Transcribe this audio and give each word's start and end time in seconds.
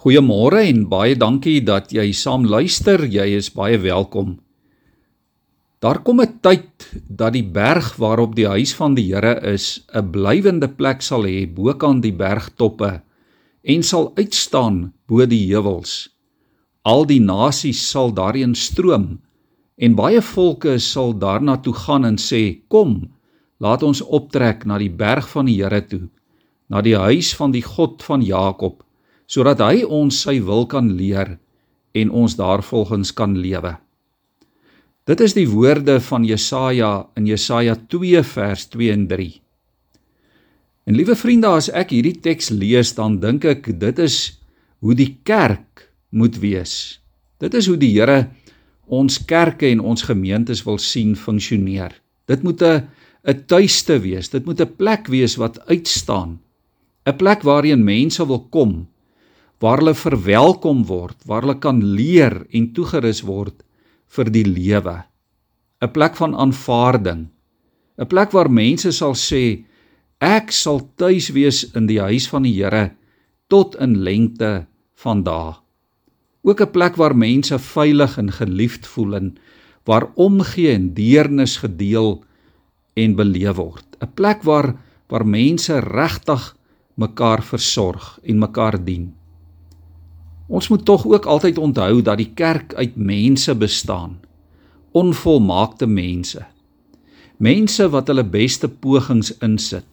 Goeiemôre 0.00 0.62
en 0.64 0.86
baie 0.88 1.12
dankie 1.12 1.58
dat 1.60 1.90
jy 1.92 2.06
saam 2.16 2.46
luister. 2.48 3.02
Jy 3.04 3.34
is 3.36 3.50
baie 3.52 3.76
welkom. 3.76 4.38
Daar 5.84 6.00
kom 6.00 6.22
'n 6.24 6.40
tyd 6.40 6.88
dat 7.04 7.34
die 7.36 7.44
berg 7.44 7.96
waarop 8.00 8.32
die 8.34 8.48
huis 8.48 8.72
van 8.72 8.94
die 8.94 9.12
Here 9.12 9.36
is, 9.52 9.84
'n 9.92 10.10
blywende 10.10 10.68
plek 10.68 11.02
sal 11.02 11.28
hê 11.28 11.44
bokant 11.44 12.00
die 12.02 12.16
bergtoppe 12.16 13.02
en 13.62 13.82
sal 13.82 14.12
uitstaan 14.16 14.92
bo 15.06 15.26
die 15.26 15.52
heuwels. 15.52 16.08
Al 16.82 17.04
die 17.04 17.20
nasies 17.20 17.90
sal 17.90 18.10
daarin 18.10 18.54
stroom 18.54 19.20
en 19.76 19.94
baie 19.94 20.22
volke 20.22 20.78
sal 20.78 21.12
daarna 21.12 21.56
toe 21.56 21.74
gaan 21.74 22.04
en 22.04 22.16
sê: 22.16 22.62
"Kom, 22.68 23.10
laat 23.58 23.82
ons 23.82 24.00
optrek 24.00 24.64
na 24.64 24.78
die 24.78 24.96
berg 24.96 25.28
van 25.28 25.44
die 25.44 25.62
Here 25.62 25.86
toe, 25.86 26.08
na 26.70 26.80
die 26.80 26.96
huis 26.96 27.34
van 27.34 27.50
die 27.50 27.62
God 27.62 28.02
van 28.02 28.22
Jakob." 28.22 28.82
Sodat 29.30 29.62
hy 29.62 29.84
ons 29.86 30.24
sy 30.24 30.40
wil 30.42 30.66
kan 30.66 30.90
leer 30.98 31.36
en 31.94 32.10
ons 32.10 32.34
daarvolgens 32.34 33.12
kan 33.14 33.36
lewe. 33.38 33.76
Dit 35.06 35.22
is 35.22 35.34
die 35.34 35.46
woorde 35.50 35.98
van 36.02 36.26
Jesaja 36.26 37.06
in 37.18 37.30
Jesaja 37.30 37.76
2 37.90 38.22
vers 38.26 38.66
2 38.74 38.90
en 38.94 39.06
3. 39.10 39.30
En 40.90 40.96
liewe 40.98 41.14
vriende, 41.18 41.50
as 41.54 41.70
ek 41.70 41.94
hierdie 41.94 42.16
teks 42.22 42.50
lees, 42.50 42.92
dan 42.98 43.18
dink 43.22 43.46
ek 43.46 43.70
dit 43.78 44.02
is 44.02 44.18
hoe 44.82 44.94
die 44.98 45.12
kerk 45.26 45.86
moet 46.10 46.38
wees. 46.42 46.98
Dit 47.38 47.54
is 47.54 47.68
hoe 47.70 47.78
die 47.78 47.92
Here 47.94 48.26
ons 48.90 49.20
kerke 49.22 49.68
en 49.70 49.82
ons 49.86 50.02
gemeentes 50.02 50.64
wil 50.66 50.80
sien 50.82 51.14
funksioneer. 51.14 51.94
Dit 52.26 52.42
moet 52.42 52.62
'n 52.62 52.88
'n 53.24 53.44
tuiste 53.46 53.98
wees. 54.02 54.28
Dit 54.28 54.44
moet 54.46 54.60
'n 54.60 54.76
plek 54.76 55.06
wees 55.06 55.36
wat 55.36 55.60
uitstaan. 55.68 56.40
'n 57.06 57.16
Plek 57.16 57.42
waarheen 57.42 57.84
mense 57.84 58.26
wil 58.26 58.46
kom 58.50 58.88
waar 59.60 59.78
hulle 59.82 59.94
verwelkom 59.94 60.84
word, 60.88 61.16
waar 61.28 61.44
hulle 61.44 61.58
kan 61.60 61.82
leer 61.84 62.46
en 62.50 62.72
toegerus 62.72 63.22
word 63.28 63.62
vir 64.16 64.30
die 64.32 64.46
lewe. 64.46 65.04
'n 65.80 65.92
Plek 65.92 66.16
van 66.16 66.34
aanvaarding. 66.34 67.28
'n 67.98 68.06
Plek 68.06 68.32
waar 68.32 68.50
mense 68.50 68.92
sal 68.92 69.14
sê 69.14 69.64
ek 70.20 70.52
sal 70.52 70.80
tuis 70.96 71.30
wees 71.32 71.64
in 71.74 71.86
die 71.86 72.00
huis 72.00 72.28
van 72.28 72.42
die 72.42 72.56
Here 72.56 72.92
tot 73.48 73.74
in 73.80 74.02
lengte 74.04 74.66
van 75.02 75.24
dae. 75.24 75.54
Ook 76.42 76.60
'n 76.60 76.70
plek 76.70 76.96
waar 76.96 77.16
mense 77.16 77.58
veilig 77.58 78.18
en 78.18 78.32
geliefd 78.32 78.86
voel 78.86 79.14
en 79.14 79.38
waar 79.84 80.12
omgee 80.14 80.72
en 80.72 80.94
deernis 80.94 81.56
gedeel 81.56 82.24
en 82.94 83.14
beleef 83.14 83.56
word. 83.56 83.86
'n 84.00 84.12
Plek 84.14 84.42
waar 84.42 84.76
waar 85.08 85.26
mense 85.26 85.80
regtig 85.80 86.56
mekaar 86.94 87.42
versorg 87.42 88.18
en 88.22 88.38
mekaar 88.38 88.84
dien. 88.84 89.19
Ons 90.50 90.68
moet 90.68 90.82
tog 90.84 91.06
ook 91.06 91.26
altyd 91.30 91.58
onthou 91.58 92.02
dat 92.02 92.18
die 92.18 92.32
kerk 92.34 92.74
uit 92.74 92.96
mense 92.98 93.54
bestaan. 93.54 94.18
Onvolmaakte 94.90 95.86
mense. 95.86 96.42
Mense 97.38 97.86
wat 97.94 98.10
hulle 98.10 98.26
beste 98.26 98.68
pogings 98.68 99.30
insit. 99.38 99.86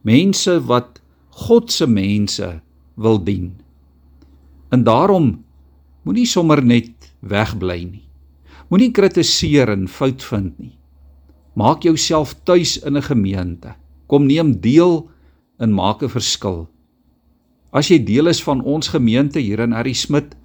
Mense 0.00 0.56
wat 0.64 1.02
God 1.44 1.72
se 1.72 1.86
mense 1.86 2.48
wil 2.96 3.20
dien. 3.24 3.52
En 4.72 4.82
daarom 4.88 5.44
moenie 6.02 6.26
sommer 6.26 6.64
net 6.64 7.12
wegbly 7.20 7.82
nie. 7.84 8.06
Moenie 8.72 8.90
kritiseer 8.92 9.68
en 9.72 9.84
fout 9.88 10.24
vind 10.24 10.56
nie. 10.58 10.74
Maak 11.52 11.84
jouself 11.84 12.34
tuis 12.44 12.78
in 12.80 12.96
'n 12.96 13.02
gemeente. 13.02 13.74
Kom 14.06 14.26
neem 14.26 14.60
deel 14.60 15.10
en 15.58 15.72
maak 15.72 16.02
'n 16.02 16.08
verskil. 16.08 16.68
As 17.70 17.90
jy 17.90 17.98
deel 18.04 18.30
is 18.32 18.40
van 18.44 18.62
ons 18.64 18.88
gemeente 18.88 19.40
hier 19.40 19.60
in 19.60 19.74
Harry 19.76 19.92
Smit 19.92 20.36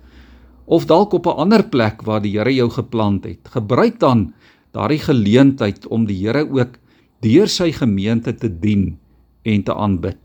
of 0.66 0.86
dalk 0.86 1.14
op 1.14 1.28
'n 1.28 1.40
ander 1.44 1.64
plek 1.64 2.04
waar 2.04 2.22
die 2.22 2.38
Here 2.38 2.54
jou 2.54 2.70
geplant 2.70 3.24
het, 3.24 3.48
gebruik 3.48 4.00
dan 4.00 4.34
daardie 4.72 5.00
geleentheid 5.00 5.88
om 5.88 6.06
die 6.06 6.28
Here 6.28 6.48
ook 6.50 6.80
deur 7.22 7.48
sy 7.48 7.72
gemeente 7.72 8.36
te 8.36 8.50
dien 8.60 8.98
en 9.44 9.64
te 9.64 9.74
aanbid. 9.74 10.20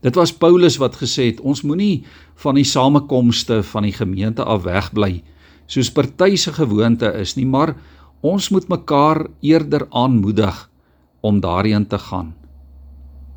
Dit 0.00 0.14
was 0.14 0.32
Paulus 0.32 0.76
wat 0.76 0.96
gesê 0.96 1.26
het 1.26 1.40
ons 1.40 1.62
moenie 1.62 2.04
van 2.36 2.54
die 2.54 2.64
samekomste 2.64 3.62
van 3.62 3.82
die 3.82 3.92
gemeente 3.92 4.44
af 4.44 4.62
wegbly 4.62 5.22
soos 5.68 5.90
party 5.92 6.36
se 6.40 6.52
gewoonte 6.56 7.10
is 7.20 7.36
nie, 7.36 7.46
maar 7.46 7.74
ons 8.24 8.48
moet 8.50 8.68
mekaar 8.72 9.26
eerder 9.44 9.86
aanmoedig 9.92 10.64
om 11.20 11.40
daarheen 11.44 11.86
te 11.86 11.98
gaan. 11.98 12.32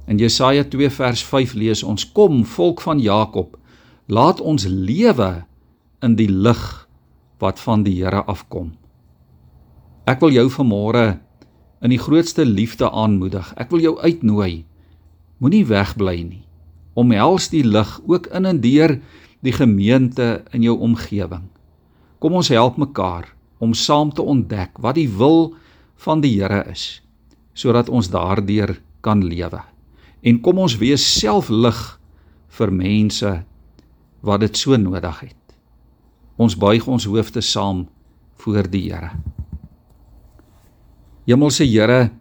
In 0.09 0.17
Jesaja 0.17 0.63
2 0.65 0.89
vers 0.89 1.21
5 1.23 1.53
lees 1.53 1.83
ons: 1.83 2.11
Kom, 2.11 2.45
volk 2.45 2.81
van 2.81 2.99
Jakob, 2.99 3.57
laat 4.09 4.41
ons 4.41 4.65
lewe 4.65 5.45
in 6.01 6.15
die 6.17 6.29
lig 6.29 6.87
wat 7.41 7.59
van 7.61 7.83
die 7.85 8.01
Here 8.01 8.23
afkom. 8.25 8.73
Ek 10.09 10.21
wil 10.21 10.33
jou 10.33 10.47
vanmôre 10.49 11.21
in 11.81 11.93
die 11.93 12.01
grootste 12.01 12.45
liefde 12.45 12.89
aanmoedig. 12.89 13.53
Ek 13.57 13.69
wil 13.69 13.81
jou 13.81 13.95
uitnooi. 14.01 14.65
Moenie 15.41 15.65
wegbly 15.65 16.21
nie. 16.25 16.45
Omhels 16.97 17.49
die 17.53 17.63
lig 17.65 17.99
ook 18.05 18.27
in 18.33 18.45
en 18.45 18.61
deur 18.61 18.97
die 19.41 19.53
gemeente 19.53 20.43
in 20.53 20.65
jou 20.65 20.75
omgewing. 20.81 21.47
Kom 22.21 22.37
ons 22.37 22.51
help 22.53 22.77
mekaar 22.77 23.29
om 23.61 23.73
saam 23.77 24.11
te 24.13 24.21
ontdek 24.21 24.81
wat 24.81 24.97
die 24.97 25.09
wil 25.09 25.53
van 26.01 26.21
die 26.25 26.35
Here 26.41 26.65
is 26.69 27.01
sodat 27.53 27.89
ons 27.91 28.07
daardeur 28.09 28.77
kan 29.03 29.19
lewe 29.27 29.59
en 30.21 30.41
kom 30.41 30.61
ons 30.61 30.77
wees 30.81 31.03
self 31.03 31.49
lig 31.49 31.79
vir 32.57 32.73
mense 32.73 33.31
wat 34.21 34.43
dit 34.43 34.57
so 34.57 34.77
nodig 34.77 35.21
het. 35.25 35.37
Ons 36.41 36.57
buig 36.57 36.87
ons 36.87 37.05
hoofde 37.09 37.41
saam 37.41 37.85
voor 38.41 38.69
die 38.69 38.87
Here. 38.89 39.11
Hemelse 41.29 41.65
Here, 41.65 42.11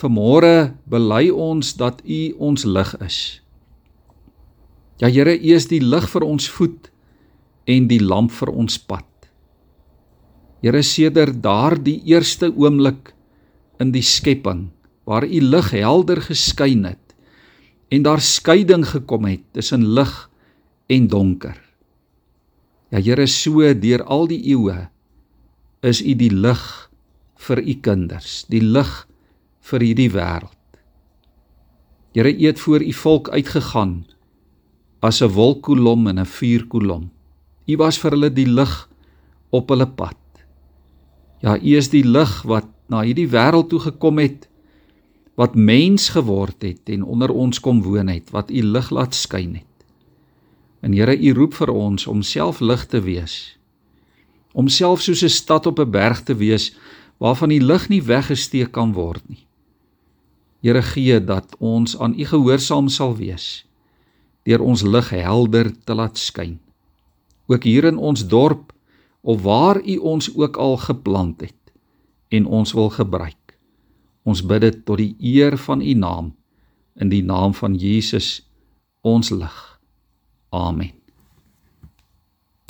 vanmôre 0.00 0.74
bely 0.90 1.28
ons 1.30 1.74
dat 1.80 2.00
U 2.04 2.20
ons 2.50 2.64
lig 2.64 2.94
is. 3.04 3.18
Ja 5.00 5.10
Here, 5.12 5.34
U 5.36 5.54
is 5.56 5.68
die 5.68 5.82
lig 5.82 6.08
vir 6.12 6.24
ons 6.26 6.48
voet 6.56 6.90
en 7.68 7.88
die 7.88 8.00
lamp 8.00 8.32
vir 8.36 8.52
ons 8.52 8.78
pad. 8.78 9.08
Here, 10.64 10.80
sedert 10.82 11.42
daardie 11.44 12.00
eerste 12.08 12.48
oomblik 12.52 13.12
in 13.80 13.92
die 13.92 14.04
skepping 14.04 14.70
waar 15.04 15.26
U 15.28 15.40
lig 15.44 15.70
helder 15.76 16.22
geskyn 16.24 16.86
het, 16.88 17.03
en 17.88 18.02
daar 18.02 18.20
skeiding 18.20 18.86
gekom 18.86 19.24
het 19.28 19.42
tussen 19.52 19.86
lig 19.96 20.12
en 20.86 21.08
donker. 21.08 21.58
Ja 22.90 23.00
Here, 23.02 23.26
so 23.26 23.74
deur 23.74 24.04
al 24.04 24.28
die 24.30 24.40
eeue 24.52 24.88
is 25.84 26.00
U 26.02 26.14
die 26.14 26.30
lig 26.30 26.62
vir 27.46 27.60
U 27.60 27.74
kinders, 27.84 28.44
die 28.48 28.62
lig 28.62 28.90
vir 29.68 29.84
hierdie 29.84 30.10
wêreld. 30.14 30.52
Here, 32.14 32.30
U 32.30 32.46
het 32.46 32.60
voor 32.60 32.84
U 32.84 32.92
volk 32.92 33.30
uitgegaan 33.34 34.04
as 35.00 35.20
'n 35.20 35.28
wolkkolom 35.28 36.06
en 36.06 36.20
'n 36.20 36.26
vuurkolom. 36.26 37.10
U 37.66 37.76
was 37.76 37.98
vir 37.98 38.10
hulle 38.10 38.30
die 38.30 38.48
lig 38.48 38.88
op 39.50 39.68
hulle 39.68 39.86
pad. 39.86 40.16
Ja, 41.42 41.56
U 41.56 41.76
is 41.76 41.88
die 41.90 42.04
lig 42.04 42.42
wat 42.42 42.66
na 42.88 43.02
hierdie 43.02 43.28
wêreld 43.28 43.68
toe 43.68 43.80
gekom 43.80 44.18
het 44.18 44.48
wat 45.34 45.54
mens 45.54 46.08
geword 46.14 46.62
het 46.62 46.88
en 46.88 47.02
onder 47.02 47.30
ons 47.30 47.60
kom 47.60 47.82
woon 47.82 48.08
het, 48.08 48.30
wat 48.30 48.50
u 48.50 48.62
lig 48.62 48.90
laat 48.90 49.14
skyn 49.14 49.54
het. 49.54 49.86
En 50.80 50.92
Here, 50.92 51.16
u 51.18 51.32
roep 51.32 51.54
vir 51.54 51.70
ons 51.72 52.06
om 52.06 52.22
self 52.22 52.60
lig 52.60 52.86
te 52.86 53.00
wees. 53.00 53.58
Om 54.52 54.68
self 54.68 55.00
soos 55.02 55.22
'n 55.24 55.28
stad 55.28 55.66
op 55.66 55.78
'n 55.80 55.90
berg 55.90 56.22
te 56.22 56.34
wees 56.34 56.76
waarvan 57.18 57.48
die 57.48 57.62
lig 57.62 57.88
nie 57.88 58.02
weggesteek 58.02 58.72
kan 58.72 58.92
word 58.92 59.22
nie. 59.28 59.46
Here 60.60 60.82
gee 60.82 61.24
dat 61.24 61.56
ons 61.58 61.98
aan 61.98 62.14
u 62.18 62.24
gehoorsaam 62.24 62.88
sal 62.88 63.16
wees 63.16 63.66
deur 64.44 64.60
ons 64.60 64.82
lig 64.82 65.08
helder 65.10 65.72
te 65.84 65.94
laat 65.94 66.18
skyn. 66.18 66.58
Ook 67.46 67.64
hier 67.64 67.84
in 67.84 67.96
ons 67.96 68.26
dorp 68.28 68.72
of 69.20 69.42
waar 69.42 69.80
u 69.80 69.96
ons 69.96 70.36
ook 70.36 70.56
al 70.56 70.76
geplant 70.76 71.40
het 71.40 71.72
en 72.28 72.46
ons 72.46 72.72
wil 72.72 72.90
gebruik. 72.90 73.43
Ons 74.24 74.42
bid 74.42 74.64
dit 74.64 74.80
tot 74.88 74.98
die 74.98 75.14
eer 75.20 75.58
van 75.60 75.84
U 75.84 75.94
naam 75.94 76.32
in 76.94 77.10
die 77.10 77.22
naam 77.26 77.54
van 77.54 77.74
Jesus 77.74 78.40
ons 79.02 79.30
lig. 79.30 79.56
Amen. 80.54 81.03